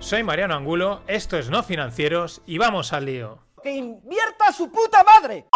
[0.00, 3.38] Soy Mariano Angulo, esto es No Financieros y vamos al lío.
[3.62, 5.46] ¡Que invierta su puta madre!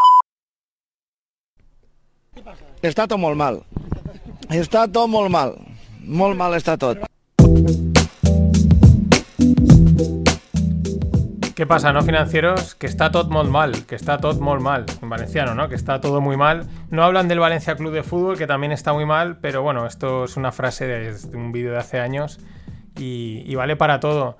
[2.82, 3.60] Està tot molt mal.
[4.50, 5.54] Està tot molt mal.
[6.02, 7.06] Molt mal està tot.
[11.54, 12.74] ¿Qué pasa, no financieros?
[12.74, 15.68] Que está todo muy mal, que está todo muy mal, en valenciano, ¿no?
[15.68, 16.66] Que está todo muy mal.
[16.90, 20.24] No hablan del Valencia Club de Fútbol, que también está muy mal, pero bueno, esto
[20.24, 22.40] es una frase de un vídeo de hace años
[22.96, 24.36] y, vale para todo.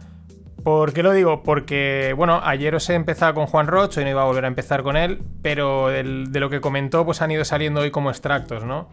[0.63, 1.43] ¿Por qué lo digo?
[1.43, 4.49] Porque, bueno, ayer os he empezado con Juan Roche, hoy no iba a volver a
[4.49, 8.65] empezar con él, pero de lo que comentó, pues han ido saliendo hoy como extractos,
[8.65, 8.89] ¿no?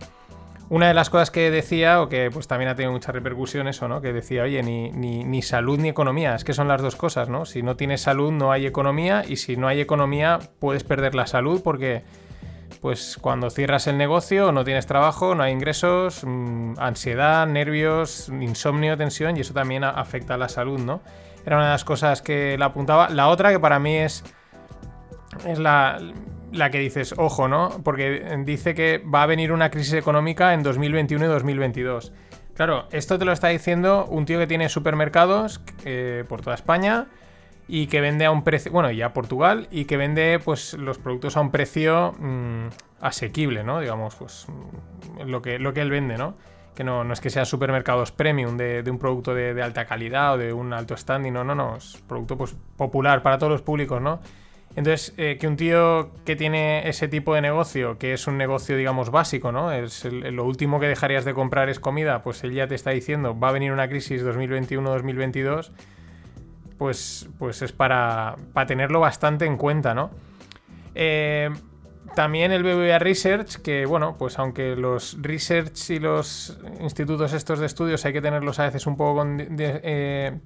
[0.69, 3.87] Una de las cosas que decía, o que pues también ha tenido mucha repercusión eso,
[3.87, 4.01] ¿no?
[4.01, 7.27] Que decía, oye, ni, ni, ni, salud ni economía, es que son las dos cosas,
[7.27, 7.45] ¿no?
[7.45, 11.25] Si no tienes salud no hay economía y si no hay economía puedes perder la
[11.25, 12.03] salud porque
[12.81, 18.97] pues cuando cierras el negocio no tienes trabajo, no hay ingresos, mmm, ansiedad, nervios, insomnio,
[18.97, 21.01] tensión y eso también afecta a la salud, ¿no?
[21.45, 23.09] Era una de las cosas que la apuntaba.
[23.09, 24.23] La otra que para mí es,
[25.45, 25.99] es la,
[26.51, 27.81] la que dices, ojo, ¿no?
[27.83, 32.13] Porque dice que va a venir una crisis económica en 2021 y 2022.
[32.55, 37.07] Claro, esto te lo está diciendo un tío que tiene supermercados eh, por toda España
[37.71, 41.37] y que vende a un precio, bueno, ya Portugal, y que vende pues los productos
[41.37, 42.67] a un precio mmm,
[42.99, 43.79] asequible, ¿no?
[43.79, 44.47] Digamos, pues
[45.23, 46.33] lo que, lo que él vende, ¿no?
[46.73, 50.33] Que no, no es que sean supermercados premium de, un producto de, de, alta calidad
[50.33, 53.61] o de un alto standing, no, no, no, es producto pues popular para todos los
[53.61, 54.19] públicos, ¿no?
[54.75, 58.77] Entonces, eh, que un tío que tiene ese tipo de negocio, que es un negocio,
[58.77, 59.71] digamos, básico, ¿no?
[59.71, 62.91] Es el, lo último que dejarías de comprar es comida, pues él ya te está
[62.91, 65.71] diciendo, va a venir una crisis 2021-2022,
[66.79, 70.09] pues, pues es para, para, tenerlo bastante en cuenta, ¿no?
[70.95, 71.51] Eh,
[72.15, 77.67] también el BBVA Research, que bueno, pues aunque los research y los institutos estos de
[77.67, 80.39] estudios hay que tenerlos a veces un poco con, eh,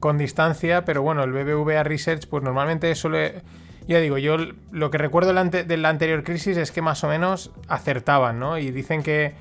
[0.00, 3.42] con distancia, pero bueno, el BBVA Research, pues normalmente suele.
[3.86, 4.36] Ya digo, yo
[4.70, 8.58] lo que recuerdo de la anterior crisis es que más o menos acertaban, ¿no?
[8.58, 9.34] Y dicen que,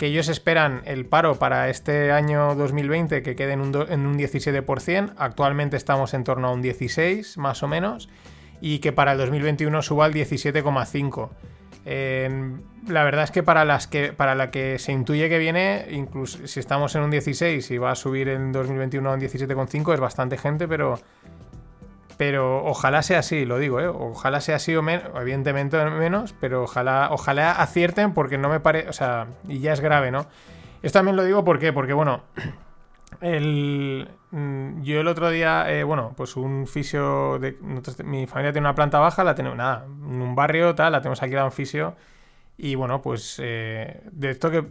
[0.00, 4.18] que ellos esperan el paro para este año 2020 que quede en un, en un
[4.18, 5.12] 17%.
[5.18, 8.08] Actualmente estamos en torno a un 16%, más o menos.
[8.62, 11.28] Y que para el 2021 suba al 17,5%.
[11.84, 12.30] Eh,
[12.88, 16.46] la verdad es que para las que para la que se intuye que viene, incluso
[16.46, 20.00] si estamos en un 16 y va a subir en 2021 a un 17,5 es
[20.00, 20.98] bastante gente, pero
[22.20, 23.88] pero ojalá sea así, lo digo, ¿eh?
[23.88, 28.90] ojalá sea así o menos, evidentemente menos, pero ojalá ojalá acierten porque no me parece,
[28.90, 30.26] o sea, y ya es grave, ¿no?
[30.82, 32.24] Esto también lo digo porque porque bueno,
[33.22, 34.06] el,
[34.82, 37.56] yo el otro día, eh, bueno, pues un fisio de.
[38.04, 41.22] Mi familia tiene una planta baja, la tenemos, nada, en un barrio, tal, la tenemos
[41.22, 41.96] aquí a un fisio.
[42.58, 44.66] Y bueno, pues eh, de esto que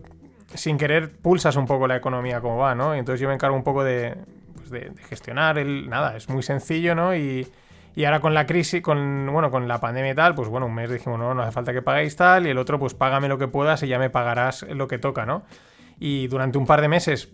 [0.54, 2.96] sin querer pulsas un poco la economía como va, ¿no?
[2.96, 4.18] Y entonces yo me encargo un poco de,
[4.60, 5.90] pues de, gestionar el.
[5.90, 7.16] Nada, es muy sencillo, ¿no?
[7.16, 7.48] Y,
[7.96, 10.76] y ahora con la crisis, con, bueno, con la pandemia y tal, pues bueno, un
[10.76, 13.38] mes dijimos, no, no hace falta que paguéis tal, y el otro, pues págame lo
[13.38, 15.44] que puedas y ya me pagarás lo que toca, ¿no?
[16.00, 17.30] Y durante un par de meses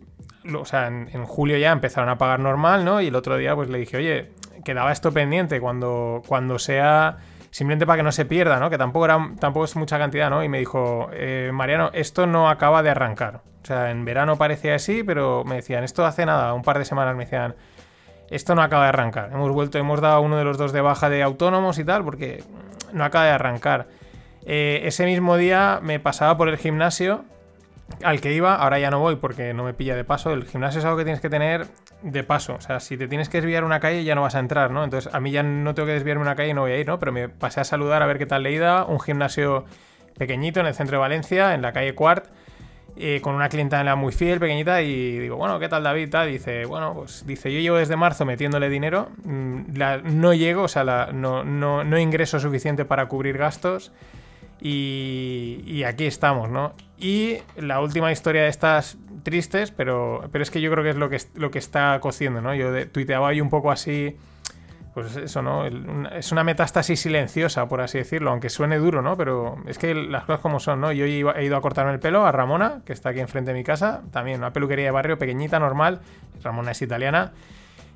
[0.53, 3.01] o sea, en, en, julio ya empezaron a pagar normal, ¿no?
[3.01, 4.31] Y el otro día pues le dije, oye,
[4.63, 7.17] quedaba esto pendiente cuando, cuando sea,
[7.55, 8.69] simplemente para que no se pierda, ¿no?
[8.69, 9.07] Que tampoco,
[9.39, 10.43] tampoco es mucha cantidad, ¿no?
[10.43, 13.43] Y me dijo, eh, Mariano, esto no acaba de arrancar.
[13.63, 16.83] O sea, en verano parecía así, pero me decían, esto hace nada, un par de
[16.83, 17.55] semanas me decían,
[18.29, 19.29] esto no acaba de arrancar.
[19.31, 22.43] Hemos vuelto, hemos dado uno de los dos de baja de autónomos y tal, porque
[22.91, 23.87] no acaba de arrancar.
[24.45, 27.23] Eh, ese mismo día me pasaba por el gimnasio
[28.03, 30.33] al que iba, ahora ya no voy porque no me pilla de paso.
[30.33, 31.67] El gimnasio es algo que tienes que tener
[32.01, 32.55] de paso.
[32.55, 34.83] O sea, si te tienes que desviar una calle ya no vas a entrar, ¿no?
[34.83, 36.87] Entonces a mí ya no tengo que desviarme una calle y no voy a ir,
[36.87, 36.99] ¿no?
[36.99, 38.85] Pero me pasé a saludar a ver qué tal le iba.
[38.85, 39.65] Un gimnasio
[40.17, 42.27] pequeñito en el centro de Valencia, en la calle Cuart,
[42.97, 46.15] eh, con una clientela muy fiel, pequeñita, y digo, bueno, ¿qué tal David?
[46.27, 49.09] Dice, bueno, pues dice, yo llevo desde marzo metiéndole dinero,
[49.73, 53.91] la, no llego, o sea, la, no, no, no ingreso suficiente para cubrir gastos.
[54.61, 56.73] Y, y, aquí estamos, ¿no?
[56.97, 60.95] Y la última historia de estas tristes, pero, pero es que yo creo que es
[60.95, 62.53] lo que, lo que está cociendo, ¿no?
[62.55, 64.15] Yo de, tuiteaba ahí un poco así,
[64.93, 65.65] pues eso, ¿no?
[65.65, 69.17] Es una metástasis silenciosa, por así decirlo, aunque suene duro, ¿no?
[69.17, 70.91] Pero es que las cosas como son, ¿no?
[70.93, 71.09] Yo he
[71.43, 74.37] ido a cortarme el pelo a Ramona, que está aquí enfrente de mi casa, también
[74.39, 75.99] una peluquería de barrio pequeñita, normal,
[76.43, 77.33] Ramona es italiana.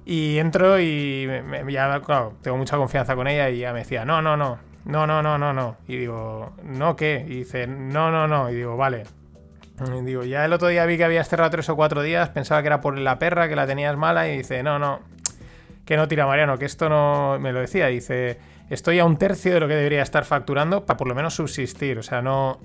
[0.05, 4.03] Y entro y me- ya, claro, tengo mucha confianza con ella y ya me decía,
[4.03, 5.77] no, no, no, no, no, no, no, no.
[5.87, 7.25] Y digo, ¿no qué?
[7.27, 8.49] Y dice, no, no, no.
[8.49, 9.03] Y digo, vale.
[9.97, 12.61] Y digo, ya el otro día vi que habías cerrado tres o cuatro días, pensaba
[12.61, 14.99] que era por la perra, que la tenías mala, y dice, no, no,
[15.85, 17.87] que no tira Mariano, que esto no me lo decía.
[17.87, 18.39] Dice,
[18.69, 21.97] estoy a un tercio de lo que debería estar facturando para por lo menos subsistir.
[21.97, 22.59] O sea, no.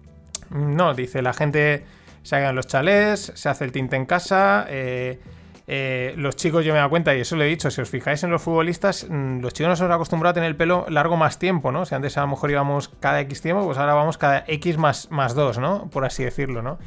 [0.50, 1.84] no, dice, la gente
[2.22, 4.66] se hagan los chalés, se hace el tinte en casa.
[4.68, 5.20] eh,
[5.68, 8.22] eh, los chicos, yo me da cuenta, y eso lo he dicho, si os fijáis
[8.22, 11.38] en los futbolistas, mm, los chicos nos hemos acostumbrado a tener el pelo largo más
[11.38, 11.80] tiempo, ¿no?
[11.80, 14.78] O sea, antes a lo mejor íbamos cada X tiempo, pues ahora vamos cada X
[14.78, 15.88] más, más 2, ¿no?
[15.90, 16.78] Por así decirlo, ¿no?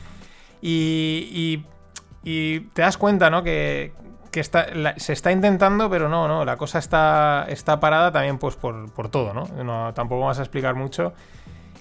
[0.61, 1.63] Y,
[2.23, 3.43] y, te das cuenta, ¿no?
[3.43, 3.91] Que,
[4.31, 4.67] que está,
[4.97, 9.09] se está intentando, pero no, no, la cosa está, está parada también pues por, por
[9.09, 9.45] todo, ¿no?
[9.63, 11.13] no tampoco vamos a explicar mucho.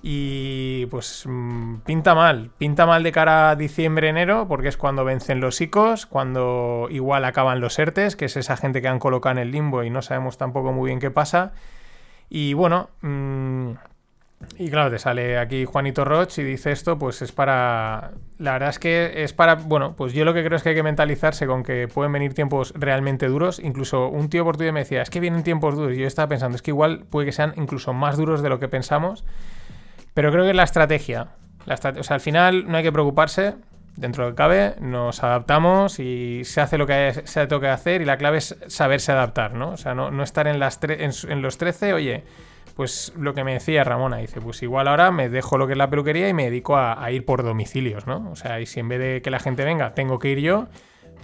[0.03, 5.41] Y pues mm, pinta mal, pinta mal de cara a diciembre-enero, porque es cuando vencen
[5.41, 9.39] los ICOs, cuando igual acaban los ERTES, que es esa gente que han colocado en
[9.39, 11.53] el limbo y no sabemos tampoco muy bien qué pasa.
[12.31, 13.73] Y bueno, mm,
[14.57, 18.13] y claro, te sale aquí Juanito Roch y dice esto, pues es para...
[18.39, 19.57] La verdad es que es para...
[19.57, 22.35] Bueno, pues yo lo que creo es que hay que mentalizarse con que pueden venir
[22.35, 23.59] tiempos realmente duros.
[23.59, 25.97] Incluso un tío por Twitter me decía, es que vienen tiempos duros.
[25.97, 28.61] Y yo estaba pensando, es que igual puede que sean incluso más duros de lo
[28.61, 29.25] que pensamos.
[30.19, 31.29] Pero creo que es la estrategia.
[31.65, 33.55] La estrate- o sea, al final no hay que preocuparse.
[33.95, 38.01] Dentro de lo que cabe, nos adaptamos y se hace lo que se que hacer.
[38.03, 39.71] Y la clave es saberse adaptar, ¿no?
[39.71, 42.25] O sea, no, estar en, las en, en los 13, oye,
[42.75, 45.79] pues lo que me decía Ramona, dice, pues igual ahora me dejo lo que es
[45.79, 48.29] la peluquería y me dedico a, ir por domicilios, ¿no?
[48.33, 50.67] O sea, y si en vez de que la gente venga, tengo que ir yo,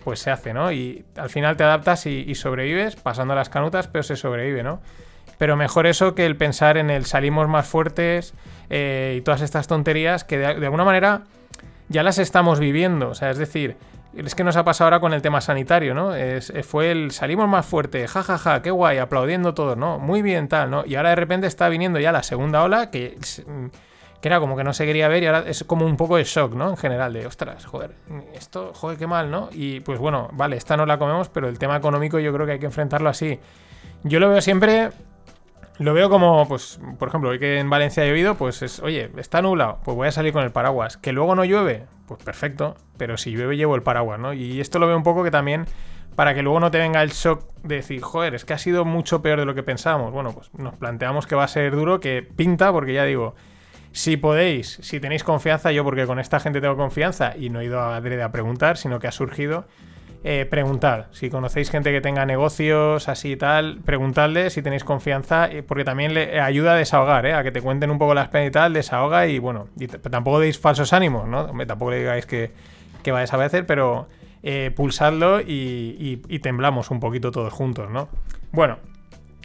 [0.05, 0.71] pues se hace, ¿no?
[0.71, 4.81] Y al final te adaptas y sobrevives, pasando las canutas, pero se sobrevive, ¿no?
[5.45, 8.33] Pero mejor eso que el pensar en el salimos más fuertes
[8.71, 11.25] eh, y todas estas tonterías que de, alguna manera
[11.91, 13.11] ya las estamos viviendo.
[13.11, 13.77] O sea, es decir,
[14.17, 16.15] es que nos ha pasado ahora con el tema sanitario, ¿no?
[16.15, 19.99] Es, eh, fue el salimos más fuerte, jajaja, ja, ja, qué guay, aplaudiendo todos, ¿no?
[19.99, 20.83] Muy bien, tal, ¿no?
[20.87, 23.67] Y ahora de repente está viniendo ya la segunda ola que, mm,
[24.23, 26.25] que era como que no se quería ver y ahora es como un poco de
[26.25, 26.71] shock, ¿no?
[26.71, 27.91] En general, de ostras, joder,
[28.33, 29.51] esto, joder, qué mal, ¿no?
[29.53, 32.53] Y pues bueno, vale, esta no la comemos, pero el tema económico yo creo que
[32.53, 33.39] hay que enfrentarlo así.
[34.05, 34.91] Yo lo veo siempre
[35.79, 39.11] lo veo como, pues, por ejemplo, hoy que en Valencia ha llovido, pues es, oye,
[39.17, 40.97] está nublado, pues voy a salir con el paraguas.
[40.97, 44.33] Que luego no llueve, pues perfecto, pero si llueve llevo el paraguas, ¿no?
[44.33, 45.67] Y esto lo veo un poco que también,
[46.15, 48.85] para que luego no te venga el shock de decir, joder, es que ha sido
[48.85, 50.13] mucho peor de lo que pensábamos.
[50.13, 53.35] Bueno, pues nos planteamos que va a ser duro, que pinta, porque ya digo,
[53.91, 57.65] si podéis, si tenéis confianza, yo porque con esta gente tengo confianza y no he
[57.65, 59.67] ido a adrede a preguntar, sino que ha surgido,
[60.27, 61.07] eh, preguntad.
[61.13, 65.85] Si conocéis gente que tenga negocios así y tal, preguntadle si tenéis confianza, eh, porque
[65.85, 67.35] también le ayuda a desahogar, ¿eh?
[67.35, 69.69] a que te cuenten un poco las penas y tal, desahoga y bueno,
[70.11, 71.47] tampoco deis falsos ánimos, ¿no?
[71.67, 72.53] Tampoco le digáis que,
[73.03, 74.09] que va a desaparecer, pero
[74.43, 78.09] eh, pulsadlo y, y- temblamos un poquito todos juntos, ¿no?
[78.51, 78.79] Bueno,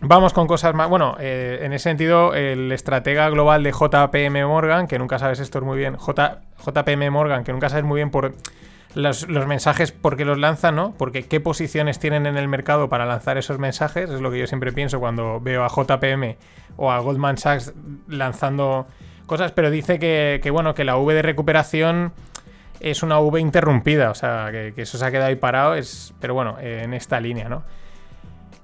[0.01, 0.87] Vamos con cosas más.
[0.87, 5.57] Bueno, eh, en ese sentido, el estratega global de JPM Morgan, que nunca sabes esto
[5.59, 8.33] es muy bien, J, JPM Morgan, que nunca sabes muy bien por
[8.95, 10.94] los, mensajes por qué los lanzan, ¿no?
[10.97, 14.47] Porque qué posiciones tienen en el mercado para lanzar esos mensajes, es lo que yo
[14.47, 16.38] siempre pienso cuando veo a JPM
[16.77, 17.74] o a Goldman Sachs
[18.07, 18.88] lanzando
[19.25, 22.13] cosas, pero dice que, que, bueno, que la V de recuperación
[22.80, 26.13] es una V interrumpida, o sea, que, que eso se ha quedado ahí parado, es,
[26.19, 27.63] pero bueno, eh, en esta línea, ¿no?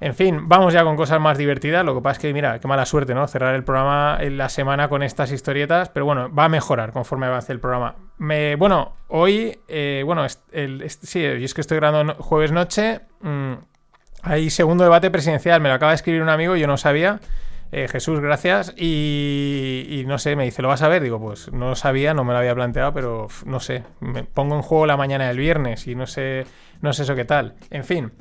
[0.02, 1.86] En fin, vamos ya con cosas más divertidas.
[1.86, 3.28] Lo que pasa es que, mira, qué mala suerte, ¿no?
[3.28, 5.90] Cerrar el programa en la semana con estas historietas.
[5.90, 7.96] Pero bueno, va a mejorar conforme avance el programa.
[8.18, 12.52] Me, bueno, hoy, eh, bueno, el, es- sí, yo es que estoy grabando no- jueves
[12.52, 13.02] noche.
[13.22, 13.54] mm,
[14.24, 15.62] hay segundo debate presidencial.
[15.62, 17.20] Me lo acaba de escribir un amigo, yo no sabía.
[17.72, 18.74] Eh, Jesús, gracias.
[18.78, 21.04] Y, y no sé, me dice, ¿lo vas a ver?
[21.04, 23.84] Digo, pues no lo sabía, no me lo había planteado, pero no sé.
[24.00, 26.46] Me pongo en juego la mañana del viernes y no sé,
[26.82, 27.56] no sé eso qué tal.
[27.70, 28.12] En fin.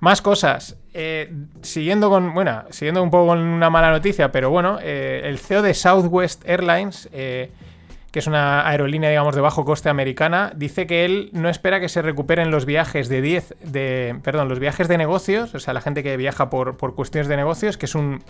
[0.00, 0.78] Más cosas.
[0.94, 1.30] Eh,
[1.62, 2.32] siguiendo con.
[2.32, 6.42] Bueno, siguiendo un poco con una mala noticia, pero bueno, eh, el CEO de Southwest
[6.48, 7.08] Airlines,
[8.10, 11.88] que es una aerolínea, digamos, de bajo coste americana, dice que él no espera que
[11.88, 13.54] se recuperen los viajes de 10.
[13.62, 17.28] De, perdón, los viajes de negocios, o sea, la gente que viaja por, por cuestiones
[17.28, 18.22] de negocios, que es un.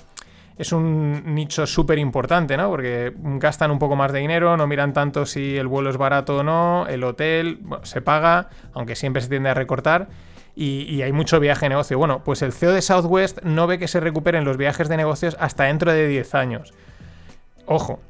[0.59, 2.69] Es un nicho súper importante, ¿no?
[2.69, 6.37] Porque gastan un poco más de dinero, no miran tanto si el vuelo es barato
[6.39, 10.09] o no, el hotel se paga, aunque siempre se tiende a recortar
[10.55, 11.97] y, y hay mucho viaje de negocio.
[11.97, 15.35] Bueno, pues el CEO de Southwest no ve que se recuperen los viajes de negocios
[15.41, 16.75] hasta dentro de 10 años.
[17.65, 18.01] Ojo,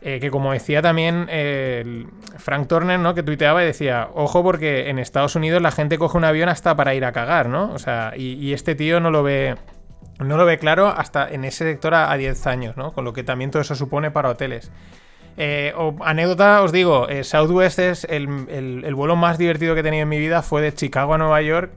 [0.00, 3.14] eh, que como decía también eh, Frank Turner, ¿no?
[3.14, 6.76] Que tuiteaba y decía, ojo porque en Estados Unidos la gente coge un avión hasta
[6.76, 7.72] para ir a cagar, ¿no?
[7.72, 9.56] O sea, y, este tío no lo ve...
[10.20, 12.92] No lo ve claro hasta en ese sector a, a 10 años, ¿no?
[12.92, 14.72] Con lo que también todo eso supone para hoteles.
[15.36, 15.72] Eh,
[16.04, 20.08] anécdota, os digo, Southwest es el, el- el vuelo más divertido que he tenido en
[20.08, 21.70] mi vida, fue de Chicago a Nueva York.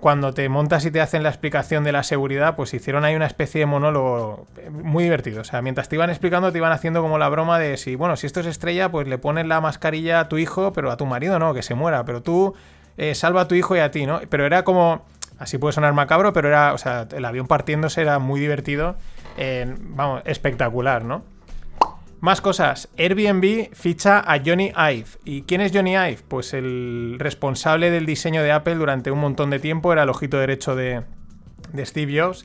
[0.00, 3.26] Cuando te montas y te hacen la explicación de la seguridad, pues hicieron ahí una
[3.26, 5.42] especie de monólogo eh, muy divertido.
[5.42, 8.16] O sea, mientras te iban explicando, te iban haciendo como la broma de si, bueno,
[8.16, 11.04] si esto es estrella, pues le pones la mascarilla a tu hijo, pero a tu
[11.04, 12.04] marido no, que se muera.
[12.04, 12.54] Pero tú
[12.96, 14.20] eh, salva a tu hijo y a ti, ¿no?
[14.28, 15.04] Pero era como.
[15.38, 16.72] Así puede sonar macabro, pero era.
[16.72, 18.96] O sea, el avión partiéndose era muy divertido.
[19.94, 21.22] vamos, espectacular, ¿no?
[22.20, 22.90] Más cosas.
[22.98, 25.06] Airbnb ficha a Johnny Ive.
[25.24, 26.18] ¿Y quién es Johnny Ive?
[26.28, 29.90] Pues el responsable del diseño de Apple durante un montón de tiempo.
[29.92, 31.02] Era el ojito derecho de,
[31.72, 32.44] de Steve Jobs.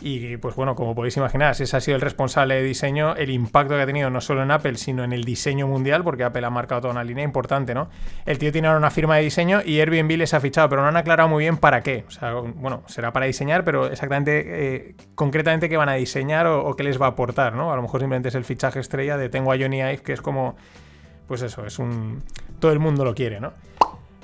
[0.00, 3.30] Y pues bueno, como podéis imaginar, si ese ha sido el responsable de diseño, el
[3.30, 6.44] impacto que ha tenido no solo en Apple, sino en el diseño mundial, porque Apple
[6.44, 7.88] ha marcado toda una línea importante, ¿no?
[8.26, 10.88] El tío tiene ahora una firma de diseño y Airbnb les ha fichado, pero no
[10.88, 12.04] han aclarado muy bien para qué.
[12.06, 16.74] O sea, bueno, será para diseñar, pero exactamente, eh, concretamente qué van a diseñar o,
[16.76, 17.72] qué les va a aportar, ¿no?
[17.72, 20.20] A lo mejor simplemente es el fichaje estrella de tengo a Johnny Ive, que es
[20.20, 20.56] como,
[21.26, 22.22] pues eso, es un...
[22.60, 23.54] Todo el mundo lo quiere, ¿no?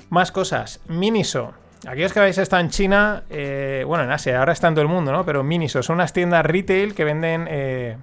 [0.09, 0.81] Más cosas.
[0.87, 1.62] Miniso.
[1.87, 4.87] Aquellos que habéis estado en China, eh, bueno, en Asia, ahora está en todo el
[4.87, 5.25] mundo, ¿no?
[5.25, 7.45] Pero Miniso son unas tiendas retail que venden.
[7.49, 7.97] eh,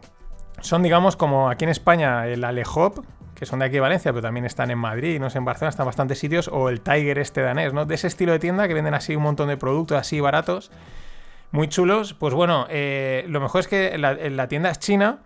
[0.61, 3.03] son, digamos, como aquí en España el Alehop,
[3.35, 5.71] que son de aquí de Valencia, pero también están en Madrid, no sé, en Barcelona
[5.71, 7.87] están bastantes sitios, o el Tiger este danés, ¿no?
[7.87, 10.71] De ese estilo de tienda que venden así un montón de productos así baratos,
[11.51, 12.13] muy chulos.
[12.13, 15.21] Pues bueno, eh, lo mejor es que la, la tienda es china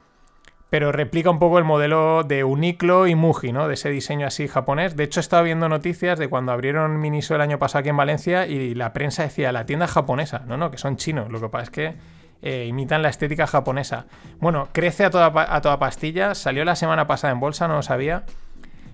[0.74, 3.68] pero replica un poco el modelo de Uniqlo y Muji, ¿no?
[3.68, 4.96] De ese diseño así japonés.
[4.96, 7.96] De hecho, he estado viendo noticias de cuando abrieron Miniso el año pasado aquí en
[7.96, 10.42] Valencia y la prensa decía la tienda japonesa.
[10.48, 11.30] No, no, que son chinos.
[11.30, 11.94] Lo que pasa es que
[12.42, 14.06] eh, imitan la estética japonesa.
[14.40, 16.34] Bueno, crece a toda, a toda pastilla.
[16.34, 18.24] Salió la semana pasada en bolsa, no lo sabía.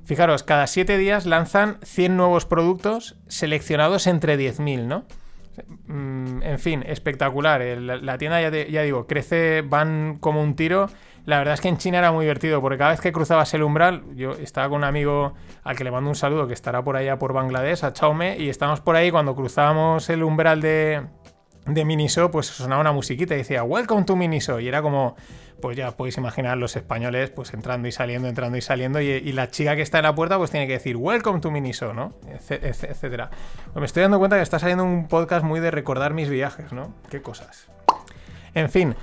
[0.04, 5.06] Fijaros, cada 7 días lanzan 100 nuevos productos seleccionados entre 10.000, ¿no?
[5.86, 7.62] Mm, en fin, espectacular.
[7.78, 10.88] La, tienda, ya digo, crece, van como un tiro.
[11.30, 13.62] La verdad es que en China era muy divertido, porque cada vez que cruzabas el
[13.62, 16.96] umbral, yo estaba con un amigo al que le mando un saludo, que estará por
[16.96, 21.06] allá por Bangladesh, a Chaume, y estábamos por ahí cuando cruzábamos el umbral de,
[21.66, 25.14] de Miniso, pues sonaba una musiquita y decía, Welcome to Miniso, y era como,
[25.62, 29.52] pues ya podéis imaginar los españoles, pues entrando y saliendo, entrando y saliendo, y, la
[29.52, 32.12] chica que está en la puerta, pues tiene que decir, Welcome to Miniso, ¿no?
[32.48, 33.30] Etcétera.
[33.66, 36.72] Pues me estoy dando cuenta que está saliendo un podcast muy de recordar mis viajes,
[36.72, 36.92] ¿no?
[37.08, 37.68] Qué cosas.
[38.52, 38.96] En fin,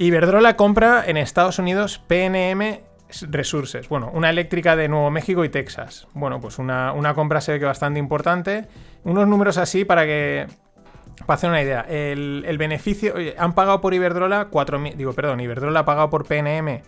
[0.00, 2.78] Iberdrola compra en Estados Unidos PNM
[3.22, 6.06] Resources, bueno, una eléctrica de Nuevo México y Texas.
[6.14, 8.68] Bueno, pues una, una compra se ve que bastante importante.
[9.02, 10.46] Unos números así para que,
[11.26, 13.14] para hacer una idea, el, el beneficio.
[13.36, 14.94] han pagado por Iberdrola 4.000.
[14.94, 16.82] Digo, perdón, Iberdrola ha pagado por PNM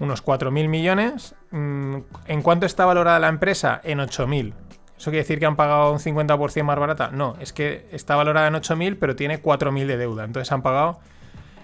[0.00, 1.36] unos 4.000 millones.
[1.52, 3.80] Mm, ¿En cuánto está valorada la empresa?
[3.84, 4.54] En 8.000.
[4.96, 7.10] ¿Eso quiere decir que han pagado un 50% más barata?
[7.12, 10.24] No, es que está valorada en 8.000, pero tiene 4.000 de deuda.
[10.24, 10.98] Entonces han pagado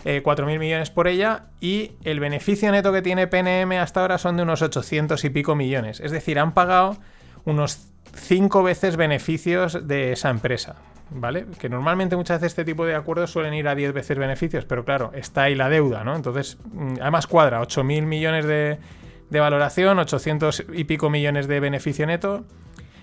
[0.05, 4.37] eh, 4.000 millones por ella y el beneficio neto que tiene PNM hasta ahora son
[4.37, 6.01] de unos 800 y pico millones.
[6.01, 6.97] Es decir, han pagado
[7.45, 10.77] unos 5 veces beneficios de esa empresa.
[11.15, 11.47] ¿Vale?
[11.61, 14.83] Que normalmente muchas veces este tipo de acuerdos suelen ir a 10 veces beneficios, pero
[14.83, 16.17] claro, está ahí la deuda, ¿no?
[16.17, 18.79] Entonces, mm, además cuadra 8.000 millones de,
[19.29, 22.45] de valoración, 800 y pico millones de beneficio neto.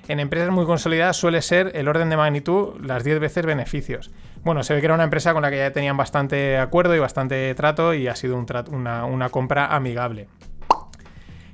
[0.09, 4.09] En empresas muy consolidadas suele ser el orden de magnitud las 10 veces beneficios.
[4.43, 6.99] Bueno, se ve que era una empresa con la que ya tenían bastante acuerdo y
[6.99, 10.27] bastante trato y ha sido una compra amigable.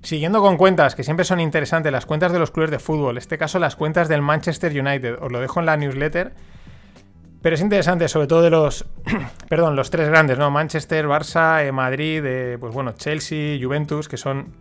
[0.02, 3.18] Siguiendo con cuentas, que siempre son interesantes, las cuentas de los clubes de fútbol, en
[3.18, 6.32] este caso las cuentas del Manchester United, os lo dejo en la newsletter,
[7.42, 8.86] pero es interesante, sobre todo de los,
[9.50, 10.50] perdón, los tres grandes, ¿no?
[10.50, 14.54] Manchester, Barça, eh, Madrid, eh, pues bueno, Chelsea, Juventus, que son,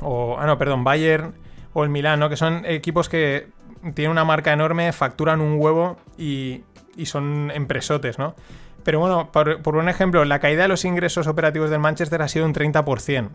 [0.00, 1.34] o, ah no, perdón, Bayern
[1.78, 2.30] o el Milán, ¿no?
[2.30, 3.48] Que son equipos que
[3.92, 6.62] tienen una marca enorme, facturan un huevo y,
[7.04, 8.34] son empresotes, ¿no?
[8.82, 12.46] Pero bueno, por, un ejemplo, la caída de los ingresos operativos del Manchester ha sido
[12.46, 13.28] un 30%.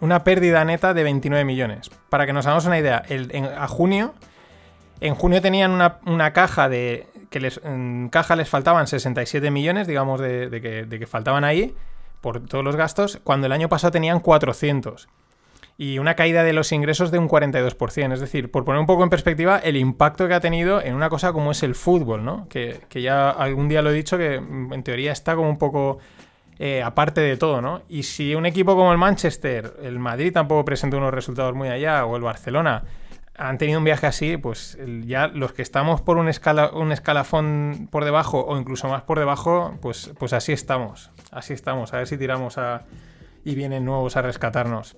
[0.00, 1.90] Una pérdida neta de 29 millones.
[2.08, 4.14] Para que nos hagamos una idea, en- a junio,
[5.02, 5.72] en junio tenían
[6.06, 7.06] una, caja de.
[7.28, 11.44] que les, en caja les faltaban 67 millones, digamos, de, de que, de que faltaban
[11.44, 11.74] ahí,
[12.22, 15.06] por todos los gastos, cuando el año pasado tenían 400.
[15.78, 18.12] Y una caída de los ingresos de un 42%.
[18.12, 21.08] Es decir, por poner un poco en perspectiva, el impacto que ha tenido en una
[21.08, 22.48] cosa como es el fútbol, ¿no?
[22.48, 26.00] Que, que ya algún día lo he dicho, que en teoría está como un poco
[26.58, 27.82] eh, aparte de todo, ¿no?
[27.88, 32.04] Y si un equipo como el Manchester, el Madrid tampoco presenta unos resultados muy allá,
[32.04, 32.82] o el Barcelona,
[33.36, 37.88] han tenido un viaje así, pues ya los que estamos por un, escala, un escalafón
[37.92, 41.12] por debajo o incluso más por debajo, pues, pues así estamos.
[41.30, 41.94] Así estamos.
[41.94, 42.82] A ver si tiramos a.
[43.44, 44.96] y vienen nuevos a rescatarnos.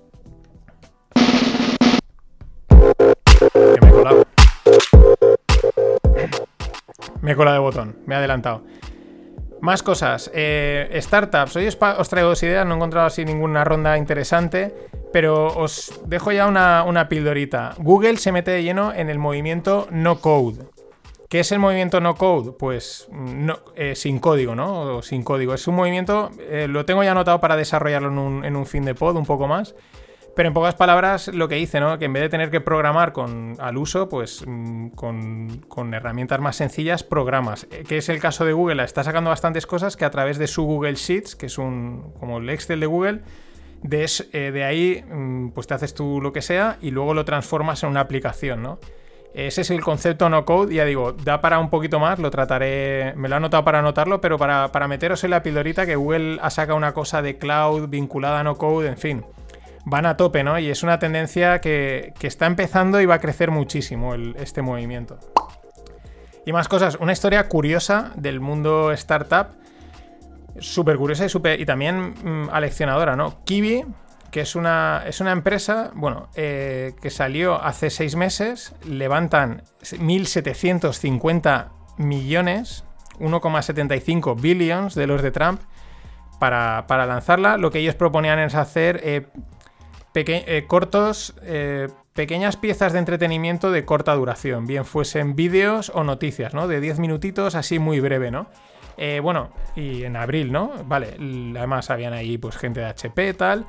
[7.21, 8.63] Me he colado de botón, me he adelantado.
[9.61, 10.31] Más cosas.
[10.33, 11.55] eh, startups.
[11.55, 12.65] Hoy os, os traigo dos ideas.
[12.65, 14.73] No he encontrado así ninguna ronda interesante.
[15.13, 17.75] Pero os dejo ya una, una pildorita.
[17.77, 20.63] Google se mete de lleno en el movimiento no code.
[21.29, 22.53] ¿Qué es el movimiento no code?
[22.57, 25.01] Pues mm, no, eh, sin código, ¿no?
[25.01, 25.53] Sin código.
[25.53, 28.83] Es un movimiento, eh, lo tengo ya anotado para desarrollarlo en un, en un fin
[28.83, 29.75] de pod un poco más.
[30.35, 31.97] Pero en pocas palabras, lo que dice, ¿no?
[31.99, 36.55] Que en vez de tener que programar con, al uso, pues mm, con, herramientas más
[36.55, 37.67] sencillas, programas.
[37.71, 40.47] Eh, que es el caso de Google, está sacando bastantes cosas que a través de
[40.47, 43.21] su Google Sheets, que es un como el Excel de Google,
[43.83, 47.83] de, de ahí mm, pues te haces tú lo que sea y luego lo transformas
[47.83, 48.79] en una aplicación, ¿no?
[49.33, 53.13] Ese es el concepto no code, ya digo, da para un poquito más, lo trataré,
[53.15, 56.49] me lo he anotado para anotarlo, pero para, meteros en la pildorita que Google ha
[56.49, 59.25] sacado una cosa de cloud vinculada a no code, en fin,
[59.85, 60.59] van a tope, ¿no?
[60.59, 65.19] Y es una tendencia que, está empezando y va a crecer muchísimo este movimiento.
[66.45, 69.47] Y más cosas, una historia curiosa del mundo startup,
[70.59, 73.43] súper curiosa y, super, y también mm, aleccionadora, ¿no?
[73.45, 73.85] Kiwi
[74.31, 81.67] que es una, es una empresa, bueno, eh, que salió hace seis meses, levantan 1.750
[81.97, 82.85] millones,
[83.19, 85.59] 1,75 billions de los de Trump,
[86.39, 87.57] para, lanzarla.
[87.57, 89.27] Lo que ellos proponían es hacer eh,
[90.13, 91.35] eh, cortos,
[92.13, 96.67] pequeñas piezas de entretenimiento de corta duración, bien fuesen vídeos o noticias, ¿no?
[96.67, 98.47] De 10 minutitos, así muy breve, ¿no?
[99.23, 100.73] bueno, y en abril, ¿no?
[100.85, 101.15] Vale,
[101.57, 103.65] además habían ahí pues gente de HP tal.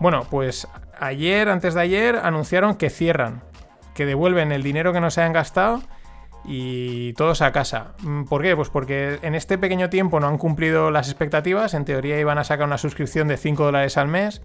[0.00, 3.42] Bueno, pues ayer, antes de ayer, anunciaron que cierran,
[3.94, 5.82] que devuelven el dinero que no se han gastado
[6.44, 7.94] y todos a casa.
[8.02, 8.56] Mm, ¿Por qué?
[8.56, 11.74] Pues porque en este pequeño tiempo no han cumplido las expectativas.
[11.74, 14.42] En teoría iban a sacar una suscripción de 5 dólares al mes.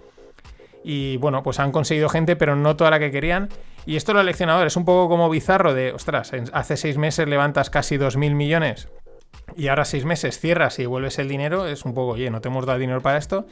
[0.84, 3.50] Y bueno, pues han conseguido gente, pero no toda la que querían.
[3.86, 7.70] Y esto lo leccionador es un poco como bizarro de, ostras, hace 6 meses levantas
[7.70, 8.90] casi 2.000 millones
[9.56, 11.66] y ahora 6 meses cierras y devuelves el dinero.
[11.66, 13.46] Es un poco, oye, no te hemos dado dinero para esto.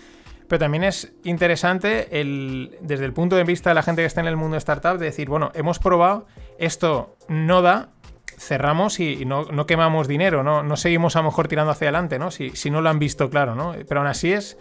[0.48, 4.22] Pero también es interesante el, desde el punto de vista de la gente que está
[4.22, 6.26] en el mundo startup de decir, bueno, hemos probado,
[6.58, 7.90] esto no da,
[8.38, 10.64] cerramos y, no, quemamos dinero, ¿no?
[10.64, 12.32] no seguimos a lo mejor tirando hacia adelante, ¿no?
[12.32, 13.76] Si, si no lo han visto claro, ¿no?
[13.88, 14.58] Pero aún así es,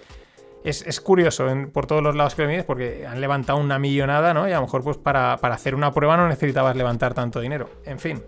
[0.69, 4.49] es, curioso por todos los lados que lo mires porque han levantado una millonada, ¿no?
[4.49, 7.71] Y a lo mejor pues para, para hacer una prueba no necesitabas levantar tanto dinero.
[7.85, 8.23] En fin.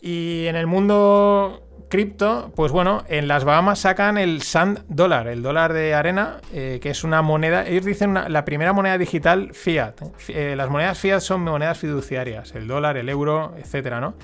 [0.00, 5.42] Y en el mundo cripto, pues bueno, en las Bahamas sacan el Sand Dollar, el
[5.42, 9.94] dólar de arena, eh, que es una moneda, ellos dicen la primera moneda digital fiat.
[10.28, 14.14] Eh, las monedas fiat son monedas fiduciarias, el dólar, el euro, etcétera, ¿no?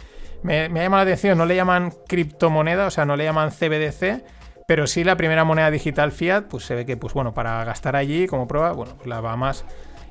[0.43, 4.25] Me, me llama la atención, no le llaman criptomoneda, o sea, no le llaman CBDC,
[4.71, 7.97] pero sí la primera moneda digital fiat, pues se ve que, pues bueno, para gastar
[7.97, 9.65] allí como prueba, bueno, pues las Bahamas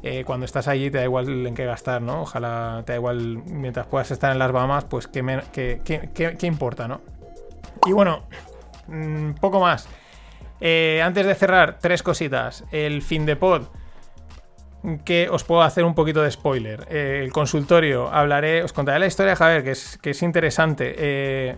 [0.03, 2.23] eh, cuando estás allí te da igual en qué gastar, ¿no?
[2.23, 6.99] Ojalá te da igual mientras puedas estar en las Bahamas, pues qué, qué importa, ¿no?
[7.85, 8.23] Y bueno,
[8.87, 9.87] mm, poco más.
[10.59, 12.65] Eh, antes de cerrar, tres cositas.
[12.69, 13.61] El fin de pod,
[15.05, 16.85] que os puedo hacer un poquito de spoiler.
[16.89, 20.95] Eh, el consultorio, hablaré, os contaré la historia de Javier, que es, que es interesante.
[20.97, 21.55] Eh,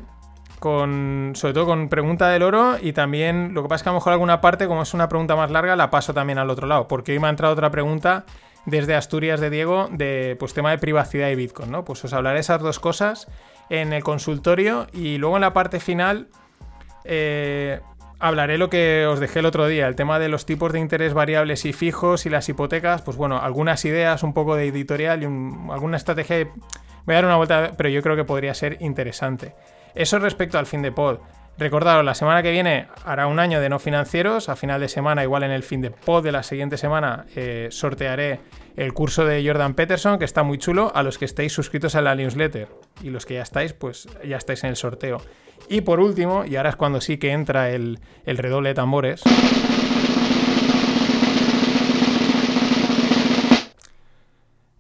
[0.62, 3.94] con, sobre todo con pregunta del oro y también lo que pasa es que a
[3.94, 6.68] lo mejor alguna parte, como es una pregunta más larga, la paso también al otro
[6.68, 8.26] lado, porque hoy me ha entrado otra pregunta
[8.68, 11.84] desde Asturias de Diego de pues tema de privacidad y Bitcoin, ¿no?
[11.84, 13.28] Pues os hablaré esas dos cosas
[13.72, 16.28] en el consultorio y luego en la parte final
[17.06, 17.80] eh,
[18.20, 21.16] hablaré lo que os dejé el otro día, el tema de los tipos de interés
[21.16, 25.26] variables y fijos y las hipotecas, pues bueno, algunas ideas, un poco de editorial y
[25.72, 26.50] alguna estrategia.
[27.08, 29.56] Voy a dar una vuelta, pero yo creo que podría ser interesante.
[29.96, 31.20] Eso respecto al fin de pod.
[31.58, 34.50] Recordaros, la semana que viene hará un año de no financieros.
[34.50, 37.68] A final de semana, igual en el fin de pod de la siguiente semana, eh,
[37.70, 38.40] sortearé
[38.76, 42.02] el curso de Jordan Peterson, que está muy chulo, a los que estéis suscritos a
[42.02, 42.70] la newsletter.
[43.04, 45.22] Y los que ya estáis, pues ya estáis en el sorteo.
[45.70, 49.22] Y por último, y ahora es cuando sí que entra el, el redoble de tambores.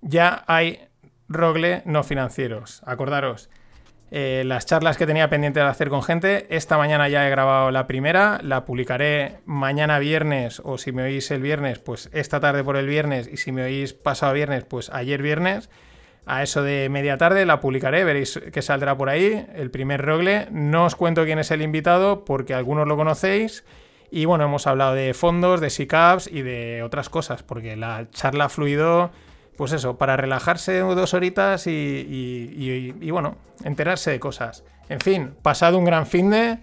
[0.01, 0.87] Ya hay
[1.29, 2.81] rogle no financieros.
[2.85, 3.49] Acordaros,
[4.13, 6.45] eh, las charlas que tenía pendiente de hacer con gente.
[6.49, 11.31] Esta mañana ya he grabado la primera, la publicaré mañana viernes o si me oís
[11.31, 14.89] el viernes, pues esta tarde por el viernes y si me oís pasado viernes, pues
[14.89, 15.69] ayer viernes.
[16.25, 20.47] A eso de media tarde la publicaré, veréis que saldrá por ahí el primer rogle.
[20.51, 23.63] No os cuento quién es el invitado porque algunos lo conocéis.
[24.11, 28.45] Y bueno, hemos hablado de fondos, de SICAPs y de otras cosas, porque la charla
[28.45, 29.11] ha fluido
[29.57, 34.63] pues eso, para relajarse dos horitas y, bueno, enterarse de cosas.
[34.89, 36.59] En fin, pasado un gran fin de,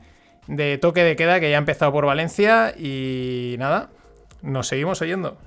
[0.47, 3.91] de toque de queda que ya ha empezado por Valencia y nada,
[4.43, 5.39] nos seguimos oyendo.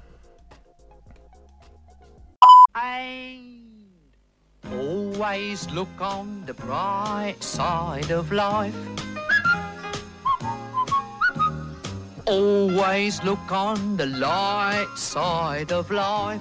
[4.63, 8.73] Always look on the bright side of life.
[12.25, 16.39] Always look on the light side of life.